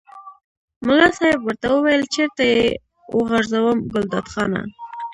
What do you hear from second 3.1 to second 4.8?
وغورځوم ګلداد خانه.